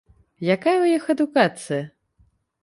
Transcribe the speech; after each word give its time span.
Якая 0.55 0.73
ў 0.83 0.99
іх 1.01 1.05
адукацыя? 1.15 1.83